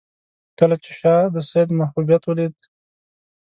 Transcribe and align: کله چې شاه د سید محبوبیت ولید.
کله 0.59 0.75
چې 0.83 0.91
شاه 0.99 1.25
د 1.33 1.35
سید 1.49 1.69
محبوبیت 1.79 2.23
ولید. 2.25 2.55